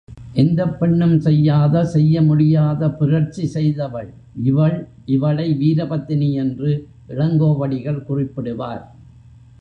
எந்தப் 0.33 0.79
பெண்ணும் 0.79 1.19
செய்யாத, 1.19 1.83
செய்ய 1.85 2.21
முடியாத 2.21 2.89
புரட்சி 2.91 3.45
செய்தவள் 3.47 4.09
இவள் 4.43 4.77
இவளை 5.05 5.47
வீரபத்தினி 5.53 6.31
என்று 6.35 6.71
இளங்கோவடிகள் 7.07 8.05
குறிப்பிடுவார். 8.09 8.83